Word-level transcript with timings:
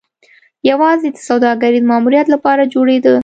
یوازې 0.69 1.07
د 1.11 1.17
سوداګریز 1.27 1.83
ماموریت 1.91 2.27
لپاره 2.33 2.69
جوړېده. 2.73 3.15